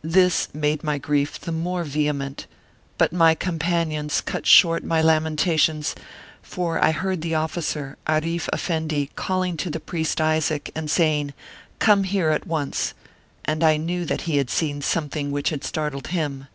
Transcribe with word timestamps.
This 0.00 0.48
made 0.54 0.82
my 0.82 0.96
grief 0.96 1.38
the 1.38 1.52
more 1.52 1.84
vehement, 1.84 2.46
but 2.96 3.12
my 3.12 3.34
companions 3.34 4.22
cut 4.22 4.46
short 4.46 4.82
my 4.82 5.02
lamentations, 5.02 5.94
for 6.40 6.82
I 6.82 6.92
heard 6.92 7.20
the 7.20 7.34
officer, 7.34 7.98
Aarif 8.06 8.48
Effendi, 8.54 9.10
calling 9.16 9.58
to 9.58 9.68
the 9.68 9.78
priest 9.78 10.18
Isaac, 10.18 10.70
and 10.74 10.90
saying," 10.90 11.34
Come 11.88 12.04
here 12.04 12.30
at 12.30 12.46
once," 12.46 12.94
and 13.44 13.62
I 13.62 13.76
knew 13.76 14.06
that 14.06 14.22
he 14.22 14.38
had 14.38 14.48
seen 14.48 14.80
something 14.80 15.30
which 15.30 15.50
had 15.50 15.62
startled 15.62 16.06
him. 16.06 16.46